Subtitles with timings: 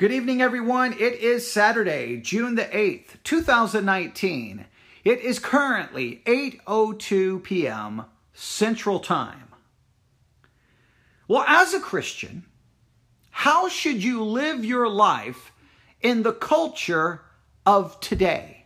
[0.00, 0.94] Good evening, everyone.
[0.94, 4.64] It is Saturday, June the 8th, 2019.
[5.04, 8.06] It is currently 8.02 p.m.
[8.32, 9.48] Central Time.
[11.28, 12.46] Well, as a Christian,
[13.28, 15.52] how should you live your life
[16.00, 17.20] in the culture
[17.66, 18.64] of today?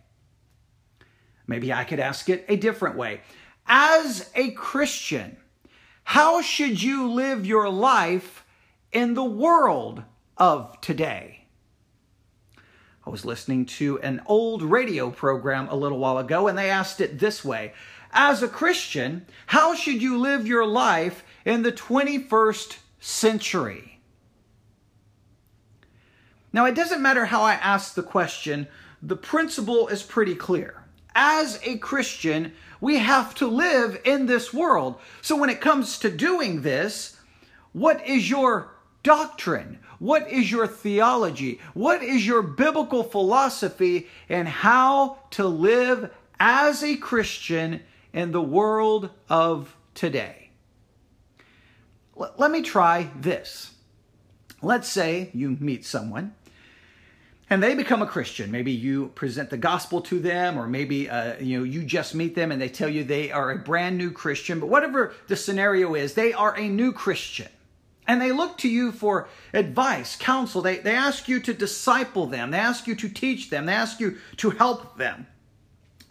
[1.49, 3.23] Maybe I could ask it a different way.
[3.67, 5.37] As a Christian,
[6.05, 8.45] how should you live your life
[8.93, 10.05] in the world
[10.37, 11.45] of today.
[13.07, 17.01] I was listening to an old radio program a little while ago, and they asked
[17.01, 17.75] it this way
[18.13, 24.01] As a Christian, how should you live your life in the 21st century?
[26.53, 28.69] Now, it doesn't matter how I ask the question,
[29.03, 30.85] the principle is pretty clear.
[31.15, 34.99] As a Christian, we have to live in this world.
[35.21, 37.17] So, when it comes to doing this,
[37.73, 38.74] what is your
[39.05, 39.79] doctrine?
[40.01, 41.61] What is your theology?
[41.75, 47.81] What is your biblical philosophy and how to live as a Christian
[48.13, 50.51] in the world of today?
[52.19, 53.73] L- let me try this.
[54.61, 56.35] Let's say you meet someone
[57.51, 58.51] and they become a Christian.
[58.51, 62.35] Maybe you present the gospel to them, or maybe uh, you know you just meet
[62.35, 64.61] them and they tell you they are a brand new Christian.
[64.61, 67.49] But whatever the scenario is, they are a new Christian.
[68.07, 70.61] And they look to you for advice, counsel.
[70.61, 72.51] They, they ask you to disciple them.
[72.51, 73.67] They ask you to teach them.
[73.67, 75.27] They ask you to help them.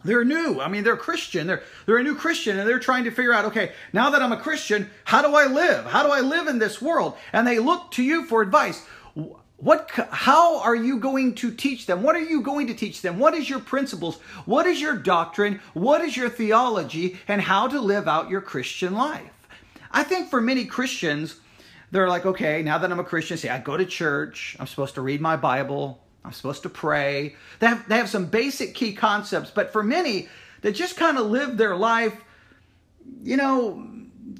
[0.04, 0.60] They're new.
[0.60, 1.46] I mean, they're Christian.
[1.46, 4.32] They're, they're a new Christian and they're trying to figure out, okay, now that I'm
[4.32, 5.86] a Christian, how do I live?
[5.86, 7.14] How do I live in this world?
[7.32, 8.84] And they look to you for advice.
[9.56, 12.02] What, how are you going to teach them?
[12.02, 13.18] What are you going to teach them?
[13.18, 14.18] What is your principles?
[14.44, 15.60] What is your doctrine?
[15.72, 17.18] What is your theology?
[17.26, 19.30] And how to live out your Christian life?
[19.90, 21.36] I think for many Christians,
[21.94, 24.96] they're like, okay, now that I'm a Christian, see, I go to church, I'm supposed
[24.96, 27.36] to read my Bible, I'm supposed to pray.
[27.60, 30.28] They have, they have some basic key concepts, but for many,
[30.62, 32.20] they just kind of live their life,
[33.22, 33.86] you know,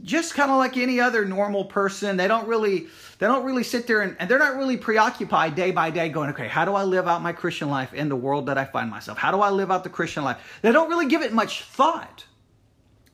[0.03, 2.17] just kind of like any other normal person.
[2.17, 2.89] They don't really,
[3.21, 6.31] they don't really sit there and, and they're not really preoccupied day by day going,
[6.31, 8.91] okay, how do I live out my Christian life in the world that I find
[8.91, 9.17] myself?
[9.17, 10.59] How do I live out the Christian life?
[10.63, 12.25] They don't really give it much thought.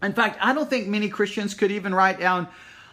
[0.03, 2.49] In fact, I don't think many Christians could even write down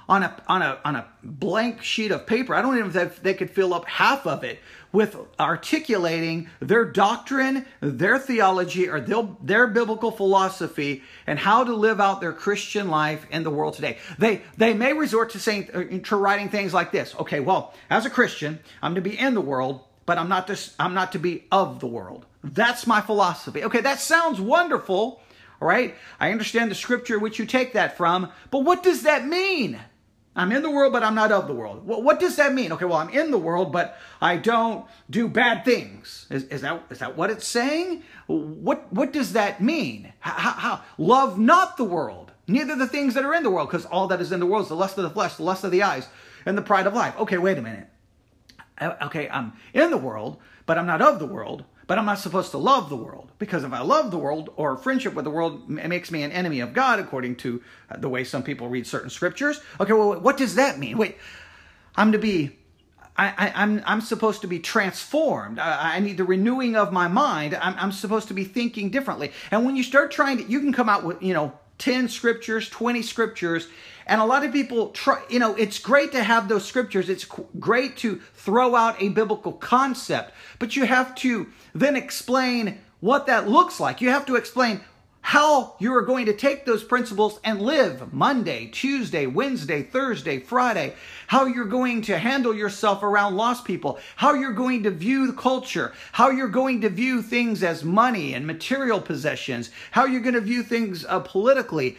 [0.09, 2.55] on a on a on a blank sheet of paper.
[2.55, 4.59] I don't even know if they could fill up half of it
[4.91, 11.99] with articulating their doctrine, their theology, or their, their biblical philosophy, and how to live
[11.99, 13.97] out their Christian life in the world today.
[14.17, 17.13] They they may resort to saying uh, to writing things like this.
[17.19, 20.57] Okay, well, as a Christian, I'm to be in the world, but I'm not to
[20.79, 22.25] I'm not to be of the world.
[22.43, 23.63] That's my philosophy.
[23.65, 25.21] Okay, that sounds wonderful.
[25.59, 29.27] All right, I understand the scripture which you take that from, but what does that
[29.27, 29.79] mean?
[30.37, 31.85] I'm in the world, but I'm not of the world.
[31.85, 32.71] What does that mean?
[32.71, 36.27] Okay, well, I'm in the world, but I don't do bad things.
[36.29, 38.03] Is, is, that, is that what it's saying?
[38.27, 40.13] What, what does that mean?
[40.19, 43.87] How, how, love not the world, neither the things that are in the world, because
[43.87, 45.71] all that is in the world is the lust of the flesh, the lust of
[45.71, 46.07] the eyes,
[46.45, 47.17] and the pride of life.
[47.17, 47.87] Okay, wait a minute.
[48.79, 50.37] Okay, I'm in the world,
[50.67, 51.63] but I'm not of the world.
[51.87, 54.75] But I'm not supposed to love the world because if I love the world or
[54.75, 58.25] friendship with the world makes me an enemy of God, according to uh, the way
[58.25, 59.61] some people read certain scriptures.
[59.79, 60.97] Okay, well, what does that mean?
[60.97, 61.17] Wait,
[61.95, 62.57] I'm to be
[63.19, 65.57] I, am I'm, I'm supposed to be transformed.
[65.57, 67.55] I, I, need the renewing of my mind.
[67.55, 69.31] I'm, I'm supposed to be thinking differently.
[69.49, 72.69] And when you start trying to, you can come out with, you know, 10 scriptures,
[72.69, 73.67] 20 scriptures,
[74.07, 77.09] and a lot of people try, you know, it's great to have those scriptures.
[77.09, 77.27] It's
[77.59, 83.49] great to throw out a biblical concept, but you have to then explain what that
[83.49, 84.01] looks like.
[84.01, 84.81] You have to explain
[85.27, 90.93] how you are going to take those principles and live Monday, Tuesday, Wednesday, Thursday, Friday,
[91.27, 95.91] how you're going to handle yourself around lost people, how you're going to view culture,
[96.13, 100.39] how you're going to view things as money and material possessions, how you're going to
[100.39, 101.97] view things uh, politically.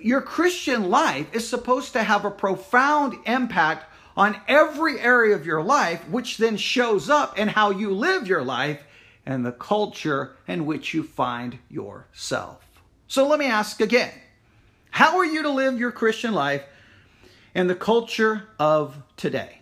[0.00, 3.84] Your Christian life is supposed to have a profound impact
[4.16, 8.42] on every area of your life, which then shows up in how you live your
[8.42, 8.82] life
[9.26, 12.64] and the culture in which you find yourself.
[13.08, 14.12] So let me ask again
[14.90, 16.62] how are you to live your Christian life
[17.54, 19.58] in the culture of today?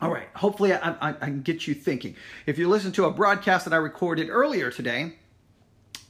[0.00, 2.14] All right, hopefully I, I, I, can get you thinking.
[2.44, 5.14] If you listen to a broadcast that I recorded earlier today,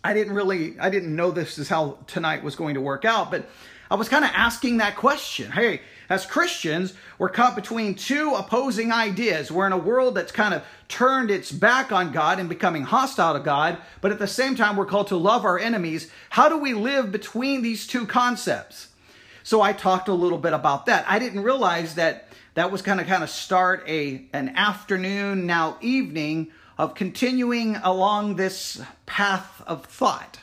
[0.03, 3.31] I didn't really, I didn't know this is how tonight was going to work out,
[3.31, 3.49] but
[3.91, 5.53] I was kind of asking that question.
[5.53, 9.51] Hey, as Christians, we're caught between two opposing ideas.
[9.51, 13.35] We're in a world that's kind of turned its back on God and becoming hostile
[13.35, 16.11] to God, but at the same time, we're called to love our enemies.
[16.31, 18.89] How do we live between these two concepts?
[19.43, 21.05] So I talked a little bit about that.
[21.09, 25.77] I didn't realize that that was going to kind of start a an afternoon, now
[25.81, 26.49] evening
[26.79, 30.41] of continuing along this path of thought.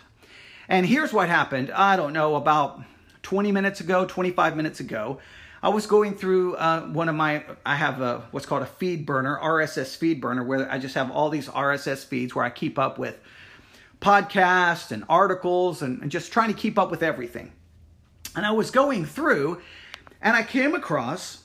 [0.68, 1.72] And here's what happened.
[1.72, 2.82] I don't know, about
[3.24, 5.20] 20 minutes ago, 25 minutes ago,
[5.64, 9.06] I was going through uh, one of my, I have a, what's called a feed
[9.06, 12.78] burner, RSS feed burner, where I just have all these RSS feeds where I keep
[12.78, 13.18] up with
[14.02, 17.54] podcasts and articles and, and just trying to keep up with everything.
[18.36, 19.62] And I was going through
[20.22, 21.43] and I came across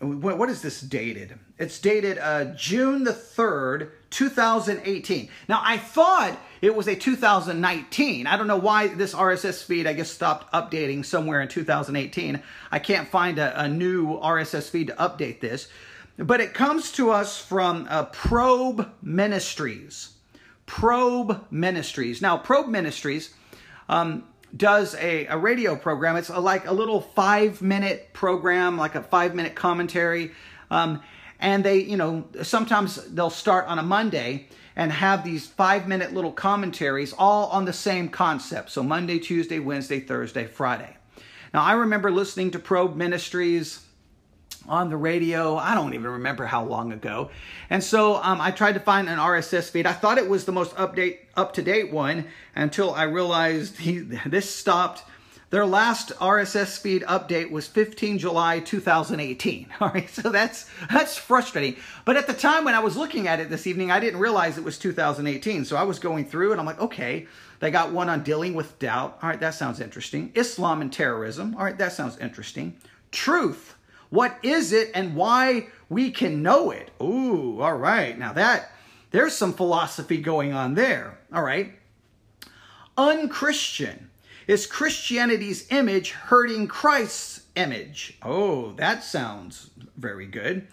[0.00, 1.38] what is this dated?
[1.58, 5.28] It's dated uh, June the 3rd, 2018.
[5.48, 8.26] Now, I thought it was a 2019.
[8.26, 12.42] I don't know why this RSS feed, I guess, stopped updating somewhere in 2018.
[12.70, 15.68] I can't find a, a new RSS feed to update this.
[16.18, 20.10] But it comes to us from uh, Probe Ministries.
[20.66, 22.20] Probe Ministries.
[22.20, 23.34] Now, Probe Ministries
[23.88, 26.16] um, does a, a radio program.
[26.16, 30.32] It's a, like a little five minute program, like a five minute commentary.
[30.70, 31.02] Um,
[31.38, 36.12] and they, you know, sometimes they'll start on a Monday and have these five minute
[36.12, 38.70] little commentaries all on the same concept.
[38.70, 40.96] So Monday, Tuesday, Wednesday, Thursday, Friday.
[41.54, 43.85] Now, I remember listening to Probe Ministries
[44.68, 45.56] on the radio.
[45.56, 47.30] I don't even remember how long ago.
[47.70, 49.86] And so um, I tried to find an RSS feed.
[49.86, 53.98] I thought it was the most update up to date one until I realized he,
[53.98, 55.04] this stopped.
[55.50, 59.68] Their last RSS feed update was 15 July 2018.
[59.80, 61.76] All right, so that's that's frustrating.
[62.04, 64.58] But at the time when I was looking at it this evening, I didn't realize
[64.58, 65.64] it was 2018.
[65.64, 67.28] So I was going through and I'm like, okay,
[67.60, 69.18] they got one on dealing with doubt.
[69.22, 70.32] All right, that sounds interesting.
[70.34, 71.54] Islam and terrorism.
[71.56, 72.76] All right, that sounds interesting.
[73.12, 73.75] Truth
[74.10, 76.90] what is it and why we can know it?
[77.02, 78.18] Ooh, all right.
[78.18, 78.72] Now that,
[79.10, 81.18] there's some philosophy going on there.
[81.32, 81.72] All right.
[82.96, 84.10] Unchristian.
[84.46, 88.16] Is Christianity's image hurting Christ's image?
[88.22, 90.68] Oh, that sounds very good.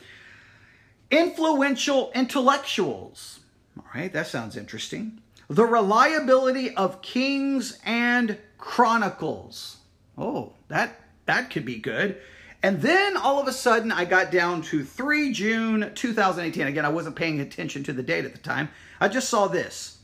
[1.10, 3.40] Influential intellectuals.
[3.78, 5.22] All right, that sounds interesting.
[5.48, 9.78] The reliability of kings and chronicles.
[10.18, 12.22] Oh, that that could be good.
[12.64, 16.66] And then all of a sudden, I got down to 3 June 2018.
[16.66, 18.70] Again, I wasn't paying attention to the date at the time.
[19.02, 19.98] I just saw this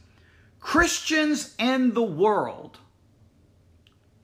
[0.59, 2.77] Christians and the world.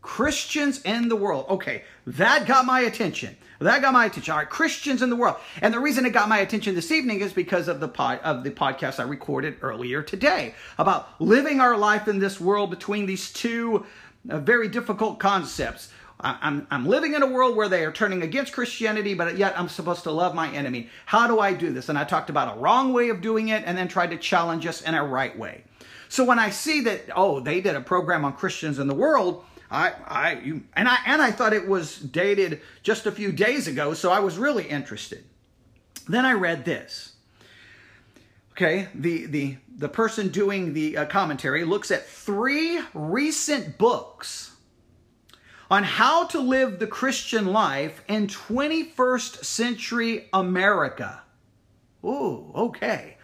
[0.02, 1.46] Christians in the world.
[1.50, 3.38] Okay, that got my attention.
[3.60, 4.34] That got my attention.
[4.34, 5.38] All right, Christians in the world.
[5.62, 8.44] And the reason it got my attention this evening is because of the pod, of
[8.44, 13.32] the podcast I recorded earlier today about living our life in this world between these
[13.32, 13.86] two
[14.30, 15.90] uh, very difficult concepts
[16.20, 19.68] I'm, I'm living in a world where they are turning against Christianity, but yet I'm
[19.68, 20.90] supposed to love my enemy.
[21.06, 21.90] How do I do this?
[21.90, 24.66] And I talked about a wrong way of doing it and then tried to challenge
[24.66, 25.64] us in a right way.
[26.08, 29.44] So when I see that, oh, they did a program on Christians in the world,
[29.70, 33.68] I, I, you, and I, and I thought it was dated just a few days
[33.68, 35.26] ago, so I was really interested.
[36.08, 37.14] Then I read this.
[38.52, 44.55] Okay, the the the person doing the uh, commentary looks at three recent books
[45.70, 51.22] on how to live the Christian life in 21st century America.
[52.04, 53.18] Ooh, okay.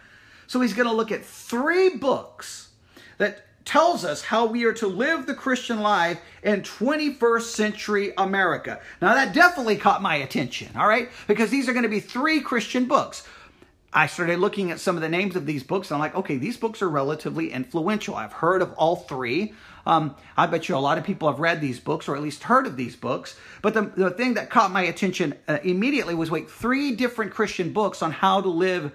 [0.46, 2.70] So he's going to look at three books
[3.18, 8.80] that tells us how we are to live the Christian life in 21st century America.
[9.00, 11.08] Now that definitely caught my attention, all right?
[11.28, 13.26] Because these are going to be three Christian books.
[13.94, 16.38] I started looking at some of the names of these books and I'm like, okay,
[16.38, 18.14] these books are relatively influential.
[18.14, 19.52] I've heard of all three.
[19.84, 22.44] Um, I bet you a lot of people have read these books or at least
[22.44, 23.36] heard of these books.
[23.60, 27.72] But the, the thing that caught my attention uh, immediately was wait, three different Christian
[27.74, 28.92] books on how to live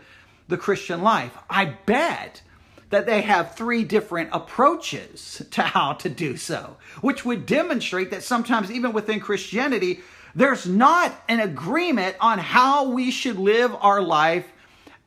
[0.47, 1.37] the Christian life.
[1.47, 2.41] I bet
[2.89, 8.23] that they have three different approaches to how to do so, which would demonstrate that
[8.23, 9.99] sometimes even within Christianity,
[10.33, 14.45] there's not an agreement on how we should live our life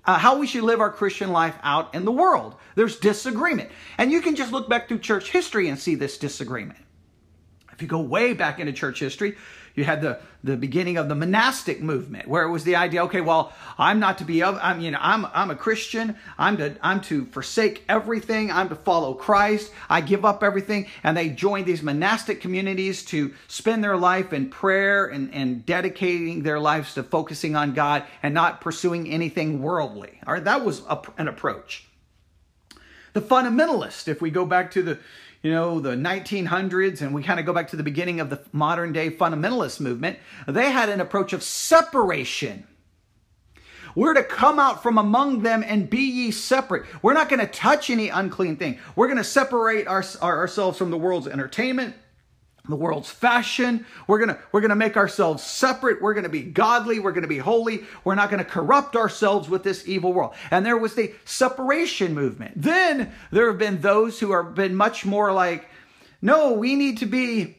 [0.04, 2.54] uh, how we should live our Christian life out in the world.
[2.74, 3.70] There's disagreement.
[3.98, 6.78] And you can just look back through church history and see this disagreement.
[7.72, 9.36] If you go way back into church history,
[9.80, 13.20] you had the, the beginning of the monastic movement where it was the idea, okay,
[13.20, 16.16] well, I'm not to be, I'm, you know, I'm, I'm a Christian.
[16.38, 18.52] I'm to, I'm to forsake everything.
[18.52, 19.72] I'm to follow Christ.
[19.88, 20.86] I give up everything.
[21.02, 26.42] And they joined these monastic communities to spend their life in prayer and, and dedicating
[26.42, 30.20] their lives to focusing on God and not pursuing anything worldly.
[30.26, 31.86] All right, that was a, an approach.
[33.12, 34.98] The fundamentalist, if we go back to the
[35.42, 38.40] you know, the 1900s, and we kind of go back to the beginning of the
[38.52, 42.66] modern day fundamentalist movement, they had an approach of separation.
[43.94, 46.84] We're to come out from among them and be ye separate.
[47.02, 48.78] We're not going to touch any unclean thing.
[48.94, 51.94] We're going to separate our, our, ourselves from the world's entertainment,
[52.70, 53.84] the world's fashion.
[54.06, 56.00] We're going to we're going to make ourselves separate.
[56.00, 57.84] We're going to be godly, we're going to be holy.
[58.04, 60.34] We're not going to corrupt ourselves with this evil world.
[60.50, 62.54] And there was the separation movement.
[62.56, 65.68] Then there have been those who have been much more like
[66.22, 67.56] no, we need to be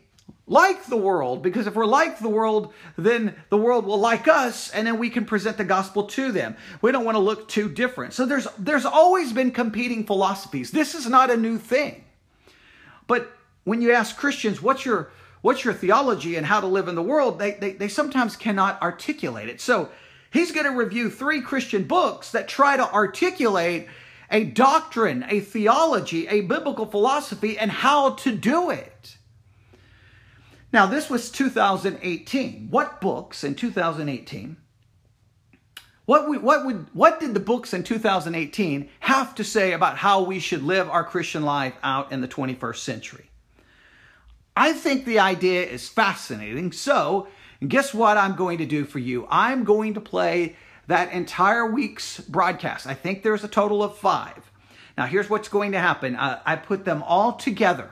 [0.47, 4.69] like the world because if we're like the world then the world will like us
[4.71, 7.69] and then we can present the gospel to them we don't want to look too
[7.69, 12.03] different so there's there's always been competing philosophies this is not a new thing
[13.07, 13.31] but
[13.63, 17.01] when you ask christians what's your what's your theology and how to live in the
[17.01, 19.89] world they they, they sometimes cannot articulate it so
[20.31, 23.87] he's going to review three christian books that try to articulate
[24.29, 29.17] a doctrine a theology a biblical philosophy and how to do it
[30.73, 32.67] now, this was 2018.
[32.69, 34.57] What books in 2018?
[36.05, 40.23] What, we, what, would, what did the books in 2018 have to say about how
[40.23, 43.30] we should live our Christian life out in the 21st century?
[44.61, 46.71] I think the idea is fascinating.
[46.71, 47.27] So,
[47.67, 49.27] guess what I'm going to do for you?
[49.27, 52.85] I'm going to play that entire week's broadcast.
[52.85, 54.51] I think there's a total of five.
[54.95, 57.89] Now, here's what's going to happen uh, I put them all together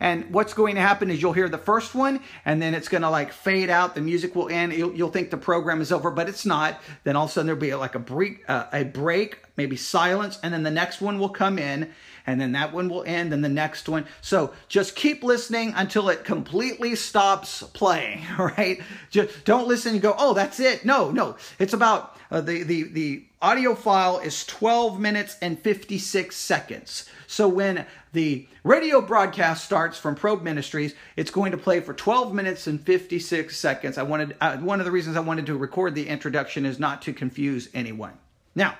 [0.00, 3.02] and what's going to happen is you'll hear the first one and then it's going
[3.02, 3.94] to like fade out.
[3.94, 4.72] The music will end.
[4.72, 6.80] You'll, you'll think the program is over, but it's not.
[7.04, 10.38] Then all of a sudden there'll be like a break, uh, a break, maybe silence,
[10.42, 11.92] and then the next one will come in
[12.26, 14.06] and then that one will end and the next one.
[14.20, 18.80] So just keep listening until it completely stops playing, right?
[19.10, 20.84] Just don't listen and go, oh, that's it.
[20.84, 21.36] No, no.
[21.58, 27.08] It's about uh, the, the, the audio file is 12 minutes and 56 seconds.
[27.26, 32.34] So when the radio broadcast starts from Probe Ministries, it's going to play for 12
[32.34, 33.96] minutes and 56 seconds.
[33.96, 37.02] I wanted uh, one of the reasons I wanted to record the introduction is not
[37.02, 38.12] to confuse anyone.
[38.54, 38.76] Now,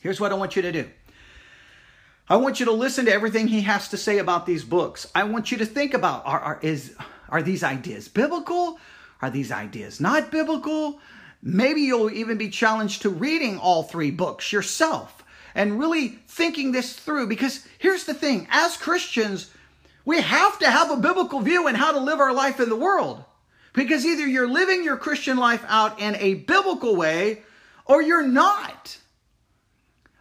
[0.00, 0.90] here's what I want you to do.
[2.28, 5.06] I want you to listen to everything he has to say about these books.
[5.14, 6.94] I want you to think about are, are, is,
[7.28, 8.78] are these ideas biblical?
[9.22, 11.00] Are these ideas not biblical?
[11.42, 16.94] Maybe you'll even be challenged to reading all three books yourself and really thinking this
[16.94, 17.28] through.
[17.28, 19.50] Because here's the thing as Christians,
[20.04, 22.76] we have to have a biblical view in how to live our life in the
[22.76, 23.24] world.
[23.72, 27.42] Because either you're living your Christian life out in a biblical way
[27.86, 28.98] or you're not.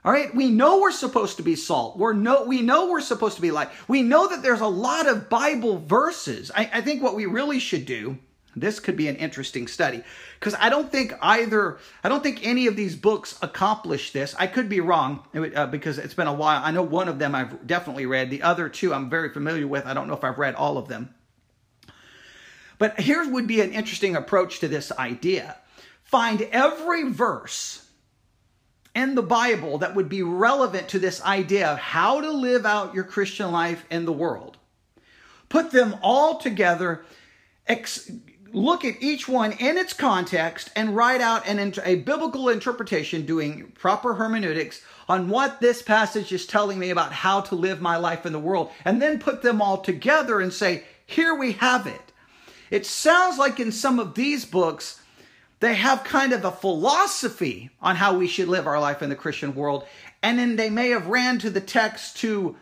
[0.05, 1.97] All right, we know we're supposed to be salt.
[1.97, 3.69] We're no, we know we're supposed to be light.
[3.88, 6.51] We know that there's a lot of Bible verses.
[6.55, 8.17] I, I think what we really should do
[8.61, 10.03] this could be an interesting study
[10.39, 14.35] because I don't think either, I don't think any of these books accomplish this.
[14.37, 16.61] I could be wrong uh, because it's been a while.
[16.63, 18.29] I know one of them I've definitely read.
[18.29, 19.85] The other two I'm very familiar with.
[19.85, 21.13] I don't know if I've read all of them.
[22.77, 25.57] But here would be an interesting approach to this idea.
[26.03, 27.85] Find every verse
[28.95, 32.93] in the Bible that would be relevant to this idea of how to live out
[32.93, 34.57] your Christian life in the world.
[35.49, 37.05] Put them all together,
[38.53, 43.72] look at each one in its context and write out an, a biblical interpretation doing
[43.75, 48.25] proper hermeneutics on what this passage is telling me about how to live my life
[48.25, 52.12] in the world and then put them all together and say here we have it.
[52.70, 55.01] It sounds like in some of these books
[55.60, 59.15] they have kind of a philosophy on how we should live our life in the
[59.15, 59.86] christian world
[60.22, 62.56] and then they may have ran to the text to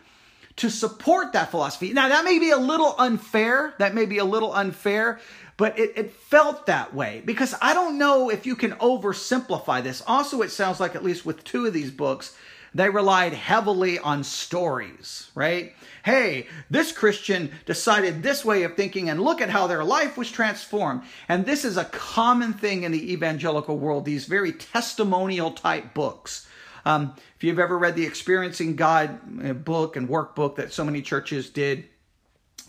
[0.58, 4.24] to support that philosophy now that may be a little unfair that may be a
[4.24, 5.18] little unfair
[5.58, 10.02] but it, it felt that way because I don't know if you can oversimplify this.
[10.06, 12.34] Also, it sounds like, at least with two of these books,
[12.74, 15.74] they relied heavily on stories, right?
[16.04, 20.30] Hey, this Christian decided this way of thinking, and look at how their life was
[20.30, 21.02] transformed.
[21.28, 26.46] And this is a common thing in the evangelical world, these very testimonial type books.
[26.84, 31.00] Um, if you've ever read the Experiencing God uh, book and workbook that so many
[31.00, 31.84] churches did,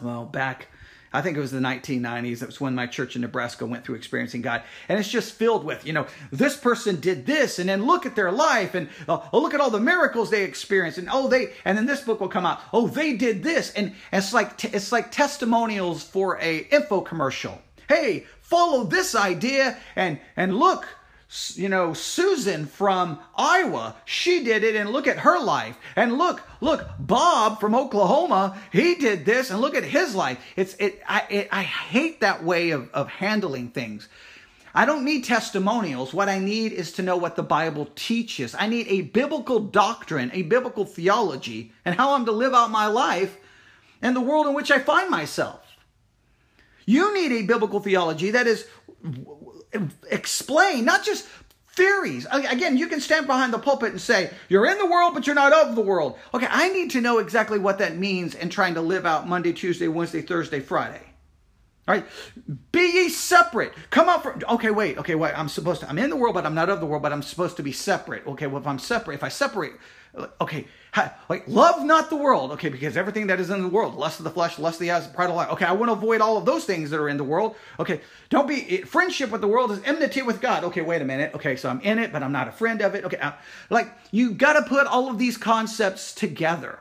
[0.02, 0.68] well, back
[1.12, 2.40] I think it was the 1990s.
[2.40, 4.64] That was when my church in Nebraska went through experiencing God.
[4.88, 8.16] And it's just filled with, you know, this person did this, and then look at
[8.16, 11.78] their life, and oh, look at all the miracles they experienced, and oh, they, and
[11.78, 12.62] then this book will come out.
[12.72, 17.60] Oh, they did this, and, it's like it's like testimonials for a info commercial.
[17.88, 20.88] Hey, follow this idea, and and look,
[21.56, 25.78] you know, Susan from Iowa, she did it and look at her life.
[25.96, 30.40] And look, look, Bob from Oklahoma, he did this and look at his life.
[30.56, 34.10] It's, it, I, it, I hate that way of, of handling things.
[34.74, 36.14] I don't need testimonials.
[36.14, 38.56] What I need is to know what the Bible teaches.
[38.58, 42.88] I need a biblical doctrine, a biblical theology, and how I'm to live out my
[42.88, 43.38] life
[44.02, 45.62] and the world in which I find myself.
[46.86, 48.66] You need a biblical theology that is
[50.10, 51.28] explain, not just
[51.74, 52.28] theories.
[52.32, 55.36] Again, you can stand behind the pulpit and say, you're in the world, but you're
[55.36, 56.18] not of the world.
[56.34, 59.54] Okay, I need to know exactly what that means in trying to live out Monday,
[59.54, 61.02] Tuesday, Wednesday, Thursday, Friday.
[61.88, 62.06] All right,
[62.72, 63.74] be ye separate.
[63.90, 64.44] Come out from.
[64.48, 65.00] Okay, wait.
[65.00, 65.34] Okay, wait.
[65.36, 65.90] I'm supposed to.
[65.90, 67.02] I'm in the world, but I'm not of the world.
[67.02, 68.28] But I'm supposed to be separate.
[68.28, 69.74] Okay, well, if I'm separate, if I separate,
[70.42, 70.66] okay,
[71.30, 72.52] like love not the world.
[72.52, 74.92] Okay, because everything that is in the world, lust of the flesh, lust of the
[74.92, 75.50] eyes, pride of life.
[75.52, 77.56] Okay, I want to avoid all of those things that are in the world.
[77.80, 80.64] Okay, don't be friendship with the world is enmity with God.
[80.66, 81.34] Okay, wait a minute.
[81.36, 83.06] Okay, so I'm in it, but I'm not a friend of it.
[83.06, 83.34] Okay, I,
[83.70, 86.80] like you got to put all of these concepts together,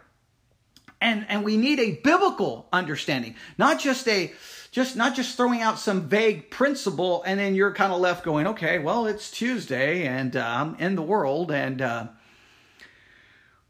[1.01, 4.33] and and we need a biblical understanding, not just a
[4.71, 8.47] just not just throwing out some vague principle and then you're kind of left going
[8.47, 12.07] okay well it's tuesday and uh, i'm in the world and uh,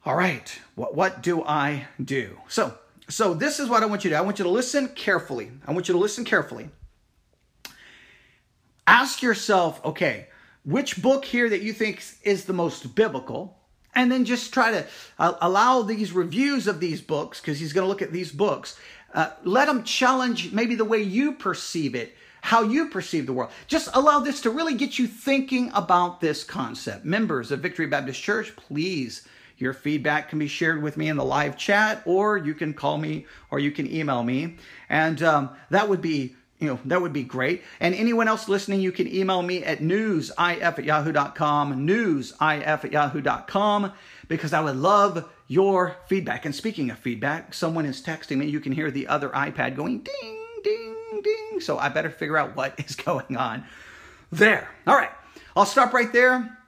[0.09, 2.41] all right what, what do i do?
[2.49, 2.77] So
[3.11, 4.19] so this is what i want you to do.
[4.19, 5.50] I want you to listen carefully.
[5.67, 6.71] I want you to listen carefully.
[8.87, 10.29] Ask yourself okay
[10.65, 13.59] which book here that you think is the most biblical?
[13.95, 14.87] And then just try to
[15.19, 18.79] uh, allow these reviews of these books because he's going to look at these books
[19.12, 23.50] uh, let them challenge maybe the way you perceive it, how you perceive the world.
[23.67, 27.05] Just allow this to really get you thinking about this concept.
[27.05, 29.27] Members of Victory Baptist Church, please,
[29.59, 32.99] your feedback can be shared with me in the live chat, or you can call
[32.99, 34.57] me or you can email me.
[34.88, 37.62] And um, that would be you know, that would be great.
[37.79, 43.93] And anyone else listening, you can email me at newsif at yahoo.com, newsif at yahoo.com,
[44.27, 46.45] because I would love your feedback.
[46.45, 48.47] And speaking of feedback, someone is texting me.
[48.47, 51.61] You can hear the other iPad going ding, ding, ding.
[51.61, 53.65] So I better figure out what is going on
[54.33, 54.69] there.
[54.87, 55.12] All right,
[55.55, 56.59] I'll stop right there.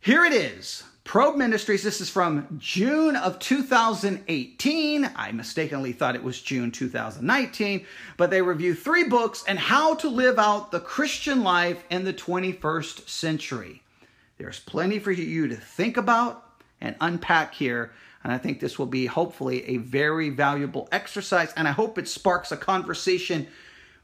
[0.00, 0.84] Here it is.
[1.04, 5.10] Probe Ministries, this is from June of 2018.
[5.16, 7.84] I mistakenly thought it was June 2019,
[8.16, 12.14] but they review three books and how to live out the Christian life in the
[12.14, 13.82] 21st century.
[14.38, 17.92] There's plenty for you to think about, and unpack here.
[18.24, 21.52] And I think this will be hopefully a very valuable exercise.
[21.56, 23.48] And I hope it sparks a conversation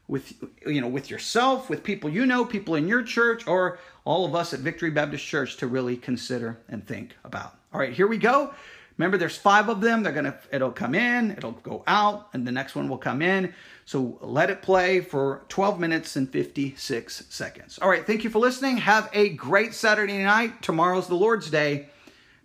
[0.07, 0.33] with
[0.65, 3.77] you know with yourself, with people you know, people in your church, or
[4.09, 7.53] all of us at Victory Baptist Church to really consider and think about.
[7.71, 8.51] All right, here we go.
[8.97, 10.01] Remember, there's five of them.
[10.01, 13.53] They're gonna it'll come in, it'll go out, and the next one will come in.
[13.85, 17.77] So let it play for 12 minutes and 56 seconds.
[17.83, 18.77] All right, thank you for listening.
[18.77, 20.63] Have a great Saturday night.
[20.63, 21.89] Tomorrow's the Lord's Day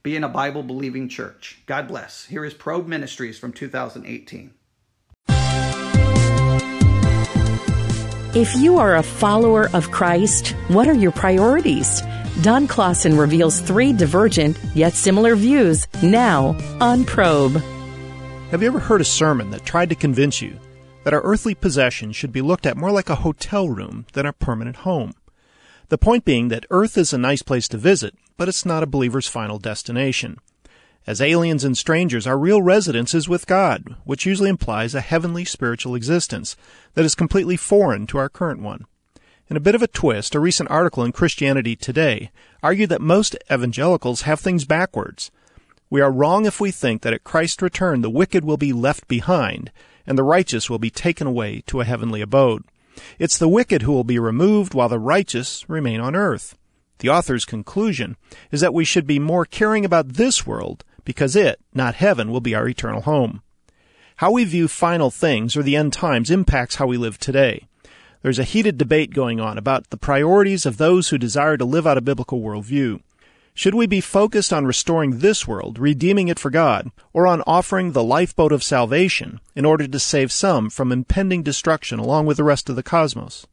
[0.02, 1.60] be in a Bible believing church.
[1.64, 2.26] God bless.
[2.26, 4.52] Here is Probe Ministries from 2018.
[8.34, 12.02] If you are a follower of Christ, what are your priorities?
[12.42, 17.62] Don Closson reveals three divergent yet similar views now on Probe.
[18.50, 20.58] Have you ever heard a sermon that tried to convince you
[21.04, 24.32] that our earthly possessions should be looked at more like a hotel room than a
[24.32, 25.14] permanent home?
[25.88, 28.88] The point being that Earth is a nice place to visit, but it's not a
[28.88, 30.38] believer's final destination.
[31.06, 35.44] As aliens and strangers, our real residence is with God, which usually implies a heavenly
[35.44, 36.56] spiritual existence
[36.94, 38.86] that is completely foreign to our current one.
[39.50, 42.30] In a bit of a twist, a recent article in Christianity Today
[42.62, 45.30] argued that most evangelicals have things backwards.
[45.90, 49.06] We are wrong if we think that at Christ's return the wicked will be left
[49.06, 49.70] behind
[50.06, 52.64] and the righteous will be taken away to a heavenly abode.
[53.18, 56.56] It's the wicked who will be removed while the righteous remain on earth.
[57.00, 58.16] The author's conclusion
[58.50, 62.40] is that we should be more caring about this world because it, not heaven, will
[62.40, 63.42] be our eternal home.
[64.16, 67.66] How we view final things or the end times impacts how we live today.
[68.22, 71.86] There's a heated debate going on about the priorities of those who desire to live
[71.86, 73.00] out a biblical worldview.
[73.52, 77.92] Should we be focused on restoring this world, redeeming it for God, or on offering
[77.92, 82.44] the lifeboat of salvation in order to save some from impending destruction along with the
[82.44, 83.46] rest of the cosmos?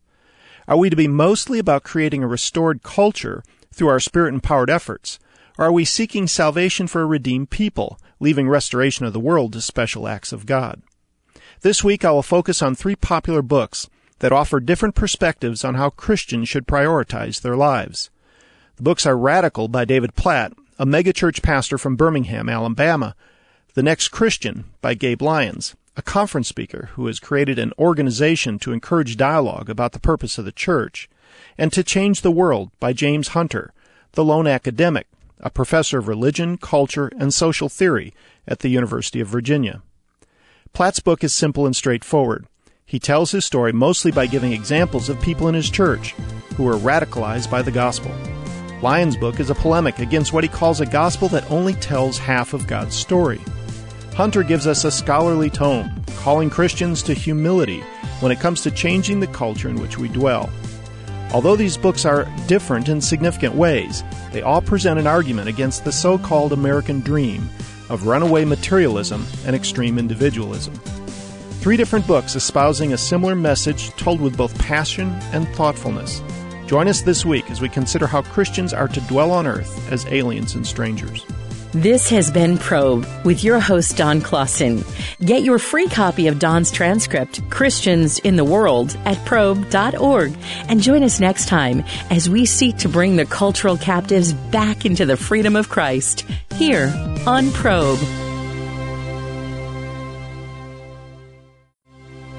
[0.68, 5.20] Are we to be mostly about creating a restored culture through our spirit empowered efforts?
[5.58, 10.08] Are we seeking salvation for a redeemed people, leaving restoration of the world to special
[10.08, 10.82] acts of God?
[11.60, 15.90] This week I will focus on three popular books that offer different perspectives on how
[15.90, 18.10] Christians should prioritize their lives.
[18.78, 23.16] The books are Radical by David Platt, a megachurch pastor from Birmingham, Alabama,
[23.74, 28.72] The Next Christian by Gabe Lyons, a conference speaker who has created an organization to
[28.72, 31.10] encourage dialogue about the purpose of the church,
[31.58, 33.74] and To Change the World by James Hunter,
[34.14, 35.08] the lone academic,
[35.42, 38.14] a professor of religion, culture, and social theory
[38.48, 39.82] at the University of Virginia.
[40.74, 42.48] Platt's book is simple and straightforward.
[42.86, 46.12] He tells his story mostly by giving examples of people in his church
[46.56, 48.12] who were radicalized by the gospel.
[48.82, 52.54] Lyons' book is a polemic against what he calls a gospel that only tells half
[52.54, 53.42] of God's story.
[54.16, 57.80] Hunter gives us a scholarly tone, calling Christians to humility
[58.20, 60.50] when it comes to changing the culture in which we dwell.
[61.34, 65.91] Although these books are different in significant ways, they all present an argument against the
[65.91, 67.50] so called American dream
[67.89, 70.74] of runaway materialism and extreme individualism.
[71.62, 76.22] Three different books espousing a similar message told with both passion and thoughtfulness.
[76.67, 80.06] Join us this week as we consider how Christians are to dwell on earth as
[80.08, 81.26] aliens and strangers.
[81.74, 84.84] This has been Probe with your host, Don Closson.
[85.26, 90.36] Get your free copy of Don's transcript, Christians in the World, at probe.org.
[90.68, 95.06] And join us next time as we seek to bring the cultural captives back into
[95.06, 96.94] the freedom of Christ here
[97.26, 98.00] on Probe.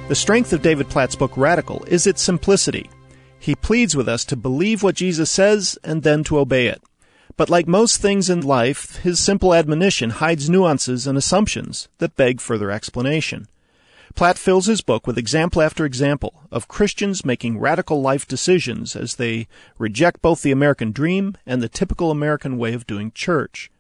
[0.09, 2.91] The strength of David Platt's book Radical is its simplicity.
[3.39, 6.83] He pleads with us to believe what Jesus says and then to obey it.
[7.37, 12.41] But like most things in life, his simple admonition hides nuances and assumptions that beg
[12.41, 13.49] further explanation.
[14.15, 19.17] Platt fills his book with example after example of Christians making radical life decisions as
[19.17, 23.71] they reject both the American dream and the typical American way of doing church.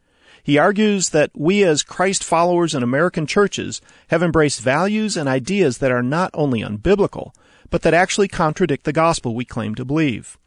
[0.43, 5.79] He argues that we as Christ followers in American churches have embraced values and ideas
[5.79, 7.33] that are not only unbiblical,
[7.71, 10.39] but that actually contradict the gospel we claim to believe.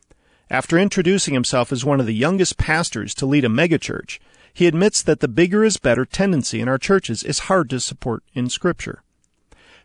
[0.50, 4.20] After introducing himself as one of the youngest pastors to lead a megachurch,
[4.54, 8.24] he admits that the bigger is better tendency in our churches is hard to support
[8.34, 9.02] in Scripture.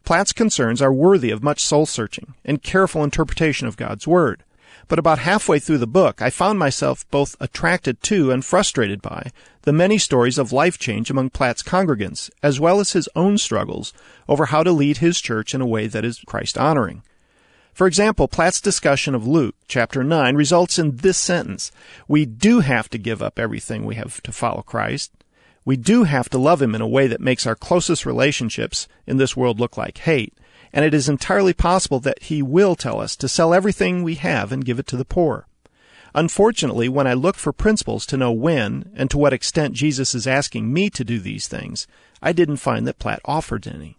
[0.05, 4.45] Platt's concerns are worthy of much soul searching and careful interpretation of God's Word.
[4.87, 9.31] But about halfway through the book, I found myself both attracted to and frustrated by
[9.63, 13.93] the many stories of life change among Platt's congregants, as well as his own struggles
[14.29, 17.03] over how to lead his church in a way that is Christ honoring.
[17.73, 21.73] For example, Platt's discussion of Luke chapter 9 results in this sentence.
[22.09, 25.13] We do have to give up everything we have to follow Christ.
[25.65, 29.17] We do have to love Him in a way that makes our closest relationships in
[29.17, 30.35] this world look like hate.
[30.73, 34.53] And it is entirely possible that He will tell us to sell everything we have
[34.53, 35.47] and give it to the poor.
[36.15, 40.27] Unfortunately, when I looked for principles to know when and to what extent Jesus is
[40.27, 41.87] asking me to do these things,
[42.21, 43.97] I didn't find that Platt offered any.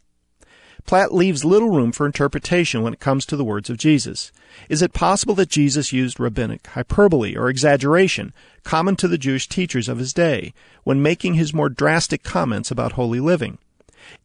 [0.86, 4.32] Platt leaves little room for interpretation when it comes to the words of Jesus.
[4.70, 9.88] Is it possible that Jesus used rabbinic hyperbole or exaggeration, common to the Jewish teachers
[9.88, 13.58] of his day, when making his more drastic comments about holy living?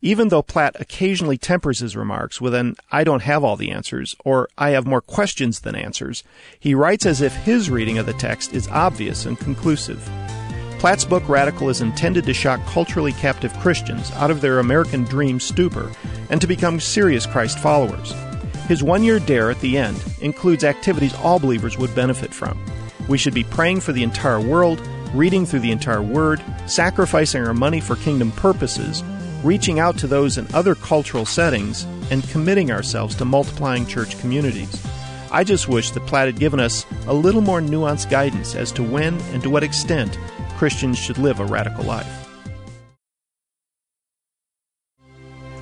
[0.02, 4.16] Even though Platt occasionally tempers his remarks with an I don't have all the answers
[4.24, 6.24] or I have more questions than answers,
[6.58, 10.08] he writes as if his reading of the text is obvious and conclusive.
[10.78, 15.40] Platt's book Radical is intended to shock culturally captive Christians out of their American dream
[15.40, 15.90] stupor
[16.28, 18.14] and to become serious Christ followers.
[18.68, 22.62] His one year dare at the end includes activities all believers would benefit from.
[23.08, 27.54] We should be praying for the entire world, reading through the entire Word, sacrificing our
[27.54, 29.02] money for kingdom purposes,
[29.42, 34.84] reaching out to those in other cultural settings, and committing ourselves to multiplying church communities.
[35.30, 38.82] I just wish that Platt had given us a little more nuanced guidance as to
[38.82, 40.18] when and to what extent
[40.56, 42.26] Christians should live a radical life.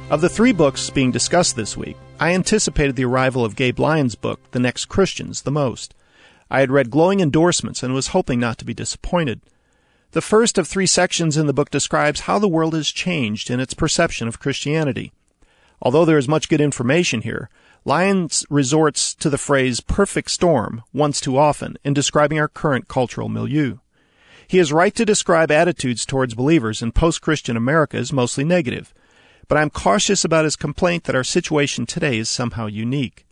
[0.09, 4.15] Of the three books being discussed this week, I anticipated the arrival of Gabe Lyons'
[4.15, 5.95] book, The Next Christians, the most.
[6.49, 9.41] I had read glowing endorsements and was hoping not to be disappointed.
[10.13, 13.59] The first of three sections in the book describes how the world has changed in
[13.59, 15.11] its perception of Christianity.
[15.83, 17.51] Although there is much good information here,
[17.85, 23.29] Lyons resorts to the phrase perfect storm once too often in describing our current cultural
[23.29, 23.79] milieu.
[24.47, 28.93] He is right to describe attitudes towards believers in post Christian America as mostly negative,
[29.49, 33.27] but I'm cautious about his complaint that our situation today is somehow unique.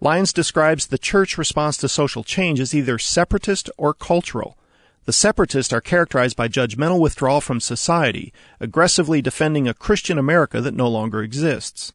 [0.00, 4.56] Lyons describes the church response to social change as either separatist or cultural.
[5.04, 10.74] The separatists are characterized by judgmental withdrawal from society, aggressively defending a Christian America that
[10.74, 11.92] no longer exists.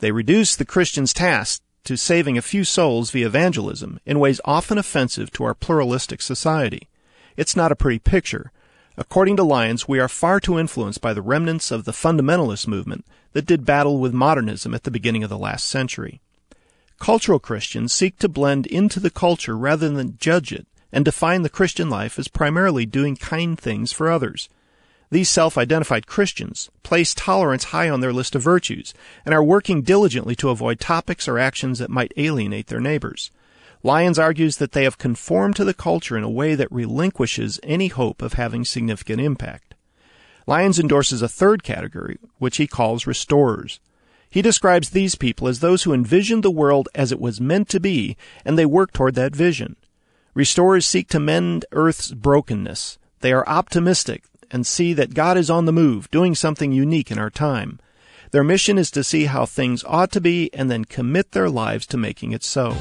[0.00, 4.76] They reduce the Christian's task to saving a few souls via evangelism in ways often
[4.76, 6.88] offensive to our pluralistic society.
[7.36, 8.52] It's not a pretty picture.
[8.96, 13.04] According to Lyons, we are far too influenced by the remnants of the fundamentalist movement
[13.32, 16.20] that did battle with modernism at the beginning of the last century.
[16.98, 21.48] Cultural Christians seek to blend into the culture rather than judge it and define the
[21.48, 24.48] Christian life as primarily doing kind things for others.
[25.10, 28.92] These self-identified Christians place tolerance high on their list of virtues
[29.24, 33.30] and are working diligently to avoid topics or actions that might alienate their neighbors.
[33.82, 37.88] Lyons argues that they have conformed to the culture in a way that relinquishes any
[37.88, 39.74] hope of having significant impact.
[40.46, 43.80] Lyons endorses a third category, which he calls restorers.
[44.28, 47.80] He describes these people as those who envisioned the world as it was meant to
[47.80, 49.76] be, and they work toward that vision.
[50.34, 52.98] Restorers seek to mend Earth's brokenness.
[53.20, 57.18] They are optimistic and see that God is on the move, doing something unique in
[57.18, 57.80] our time.
[58.30, 61.86] Their mission is to see how things ought to be and then commit their lives
[61.86, 62.76] to making it so.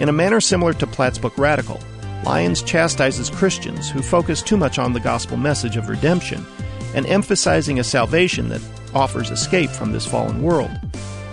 [0.00, 1.80] In a manner similar to Platt's book Radical,
[2.24, 6.46] Lyons chastises Christians who focus too much on the gospel message of redemption
[6.94, 8.62] and emphasizing a salvation that
[8.94, 10.70] offers escape from this fallen world.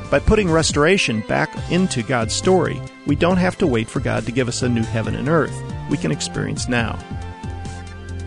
[0.09, 4.31] By putting restoration back into God's story, we don't have to wait for God to
[4.31, 5.55] give us a new heaven and earth.
[5.89, 6.97] We can experience now.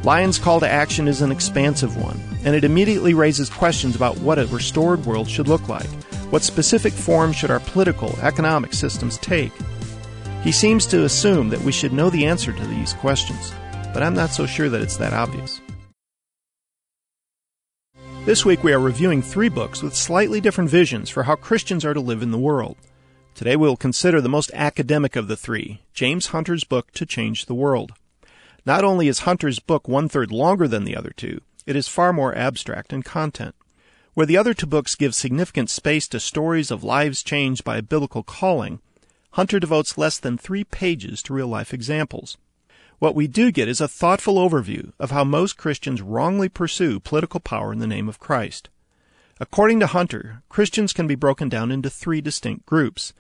[0.05, 4.39] Lyons' call to action is an expansive one, and it immediately raises questions about what
[4.39, 5.89] a restored world should look like.
[6.31, 9.53] What specific form should our political, economic systems take?
[10.43, 13.53] He seems to assume that we should know the answer to these questions,
[13.93, 15.61] but I'm not so sure that it's that obvious.
[18.25, 21.95] This week we are reviewing three books with slightly different visions for how Christians are
[21.95, 22.77] to live in the world.
[23.35, 27.47] Today we will consider the most academic of the three, James Hunter's book To Change
[27.47, 27.93] the World.
[28.65, 32.13] Not only is Hunter's book one third longer than the other two, it is far
[32.13, 33.55] more abstract in content.
[34.15, 37.83] Where the other two books give significant space to stories of lives changed by a
[37.83, 38.81] biblical calling,
[39.39, 42.39] Hunter devotes less than three pages to real life examples.
[42.99, 47.39] What we do get is a thoughtful overview of how most Christians wrongly pursue political
[47.39, 48.69] power in the name of Christ.
[49.39, 53.13] According to Hunter, Christians can be broken down into three distinct groups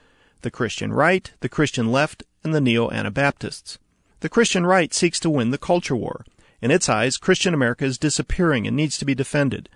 [0.42, 3.78] the Christian right, the Christian left, and the neo Anabaptists.
[4.18, 6.24] The Christian right seeks to win the culture war.
[6.60, 9.68] In its eyes, Christian America is disappearing and needs to be defended.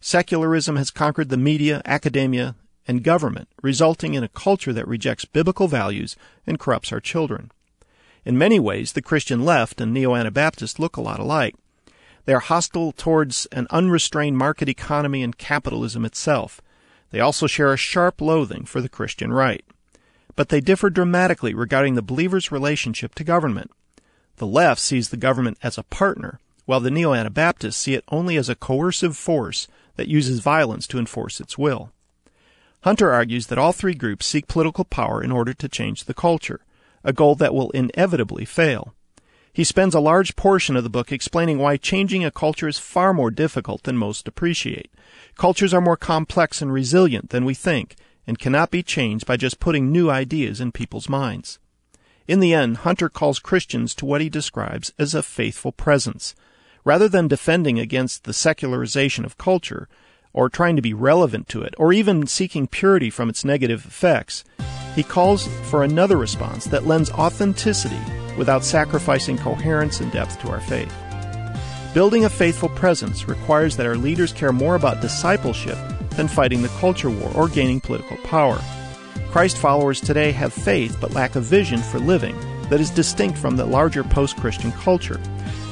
[0.00, 2.54] Secularism has conquered the media, academia,
[2.88, 7.52] and government, resulting in a culture that rejects biblical values and corrupts our children.
[8.24, 11.54] In many ways, the Christian left and neo Anabaptists look a lot alike.
[12.24, 16.60] They are hostile towards an unrestrained market economy and capitalism itself.
[17.10, 19.64] They also share a sharp loathing for the Christian right.
[20.34, 23.70] But they differ dramatically regarding the believer's relationship to government.
[24.36, 28.36] The left sees the government as a partner, while the neo Anabaptists see it only
[28.36, 31.92] as a coercive force that uses violence to enforce its will.
[32.82, 36.60] Hunter argues that all three groups seek political power in order to change the culture
[37.04, 38.94] a goal that will inevitably fail.
[39.52, 43.14] He spends a large portion of the book explaining why changing a culture is far
[43.14, 44.92] more difficult than most appreciate.
[45.36, 49.58] Cultures are more complex and resilient than we think, and cannot be changed by just
[49.58, 51.58] putting new ideas in people's minds.
[52.26, 56.34] In the end, Hunter calls Christians to what he describes as a faithful presence.
[56.84, 59.88] Rather than defending against the secularization of culture,
[60.32, 64.44] or trying to be relevant to it, or even seeking purity from its negative effects,
[64.94, 68.00] he calls for another response that lends authenticity
[68.36, 70.94] without sacrificing coherence and depth to our faith.
[71.94, 75.78] Building a faithful presence requires that our leaders care more about discipleship
[76.10, 78.60] than fighting the culture war or gaining political power.
[79.30, 82.36] Christ followers today have faith but lack a vision for living
[82.70, 85.20] that is distinct from the larger post Christian culture.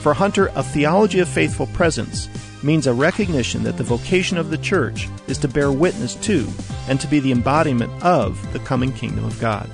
[0.03, 2.29] For Hunter, a theology of faithful presence
[2.62, 6.47] means a recognition that the vocation of the church is to bear witness to
[6.88, 9.69] and to be the embodiment of the coming kingdom of God.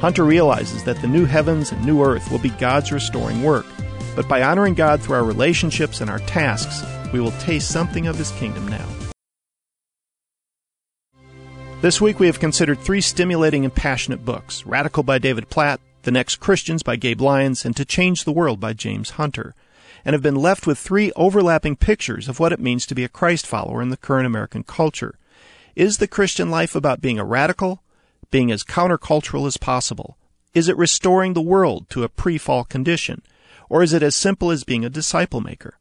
[0.00, 3.66] Hunter realizes that the new heavens and new earth will be God's restoring work,
[4.14, 8.18] but by honoring God through our relationships and our tasks, we will taste something of
[8.18, 8.86] his kingdom now.
[11.80, 16.10] This week we have considered three stimulating and passionate books Radical by David Platt, The
[16.10, 19.54] Next Christians by Gabe Lyons, and To Change the World by James Hunter
[20.04, 23.08] and have been left with three overlapping pictures of what it means to be a
[23.08, 25.18] Christ follower in the current American culture.
[25.74, 27.82] Is the Christian life about being a radical,
[28.30, 30.16] being as countercultural as possible?
[30.52, 33.22] Is it restoring the world to a pre fall condition?
[33.68, 35.78] Or is it as simple as being a disciple maker?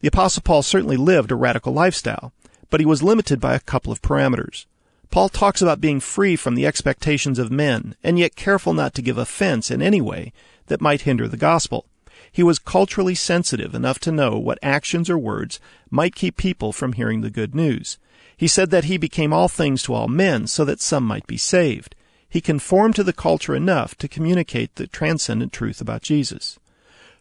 [0.00, 2.32] The Apostle Paul certainly lived a radical lifestyle,
[2.70, 4.66] but he was limited by a couple of parameters.
[5.10, 9.02] Paul talks about being free from the expectations of men, and yet careful not to
[9.02, 10.32] give offense in any way
[10.66, 11.86] that might hinder the gospel.
[12.34, 16.94] He was culturally sensitive enough to know what actions or words might keep people from
[16.94, 17.96] hearing the good news.
[18.36, 21.36] He said that he became all things to all men so that some might be
[21.36, 21.94] saved.
[22.28, 26.58] He conformed to the culture enough to communicate the transcendent truth about Jesus.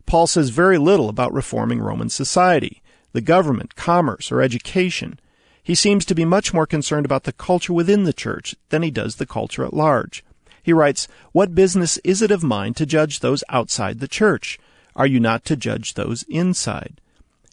[0.08, 5.20] Paul says very little about reforming Roman society, the government, commerce, or education.
[5.62, 8.90] He seems to be much more concerned about the culture within the church than he
[8.90, 10.26] does the culture at large.
[10.64, 14.58] He writes, What business is it of mine to judge those outside the church?
[14.96, 17.02] Are you not to judge those inside?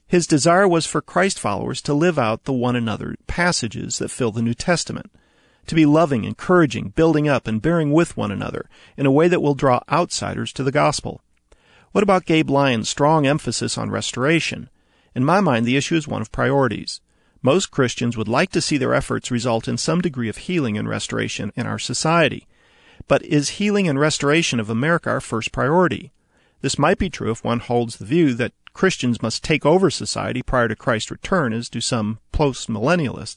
[0.07, 4.33] His desire was for Christ followers to live out the one another passages that fill
[4.33, 5.11] the New Testament,
[5.66, 9.40] to be loving, encouraging, building up, and bearing with one another in a way that
[9.40, 11.22] will draw outsiders to the gospel.
[11.92, 14.68] What about Gabe Lyons' strong emphasis on restoration?
[15.14, 17.00] In my mind, the issue is one of priorities.
[17.42, 20.88] Most Christians would like to see their efforts result in some degree of healing and
[20.88, 22.46] restoration in our society.
[23.09, 26.12] But is healing and restoration of America our first priority?
[26.61, 30.42] This might be true if one holds the view that Christians must take over society
[30.42, 33.37] prior to Christ's return, as do some post-millennialists.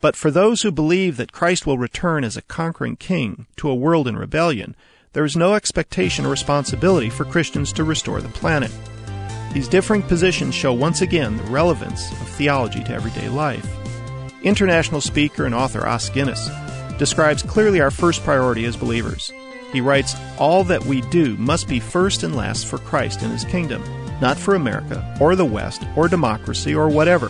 [0.00, 3.74] But for those who believe that Christ will return as a conquering king to a
[3.74, 4.76] world in rebellion,
[5.12, 8.70] there is no expectation or responsibility for Christians to restore the planet.
[9.54, 13.66] These differing positions show once again the relevance of theology to everyday life.
[14.42, 16.50] International speaker and author Os Guinness
[16.98, 19.32] describes clearly our first priority as believers.
[19.72, 23.44] He writes, All that we do must be first and last for Christ and His
[23.44, 23.82] kingdom,
[24.20, 27.28] not for America, or the West, or democracy, or whatever.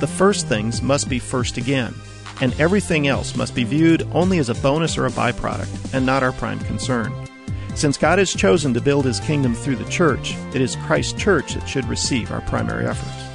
[0.00, 1.94] The first things must be first again,
[2.40, 6.22] and everything else must be viewed only as a bonus or a byproduct, and not
[6.22, 7.12] our prime concern.
[7.74, 11.54] Since God has chosen to build his kingdom through the church, it is Christ's church
[11.54, 13.25] that should receive our primary efforts.